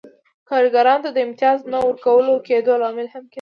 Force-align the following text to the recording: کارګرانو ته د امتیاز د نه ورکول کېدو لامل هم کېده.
کارګرانو 0.49 1.03
ته 1.05 1.09
د 1.13 1.17
امتیاز 1.27 1.57
د 1.63 1.67
نه 1.73 1.79
ورکول 1.87 2.25
کېدو 2.47 2.71
لامل 2.81 3.07
هم 3.13 3.23
کېده. 3.25 3.29